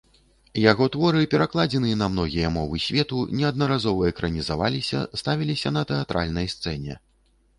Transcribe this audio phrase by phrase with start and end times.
[0.61, 6.93] Яго творы перакладзены на многія мовы свету, неаднаразова экранізаваліся, ставіліся на тэатральнай сцэне.